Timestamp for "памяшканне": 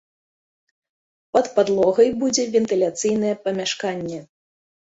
3.47-4.19